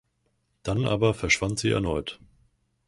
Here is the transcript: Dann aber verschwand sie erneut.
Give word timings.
Dann 0.63 0.85
aber 0.87 1.13
verschwand 1.13 1.59
sie 1.59 1.69
erneut. 1.69 2.19